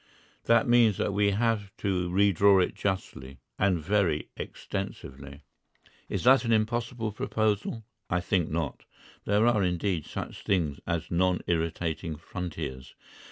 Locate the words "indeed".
9.61-10.07